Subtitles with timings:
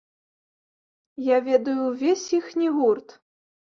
[1.25, 3.09] Я ведаю ўвесь іхні гурт.